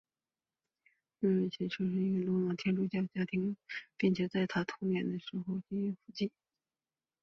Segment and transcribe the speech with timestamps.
[1.19, 3.55] 瑞奇马汀出生在一个罗马天主教的家庭
[3.97, 6.31] 并且在他的童年是位辅祭。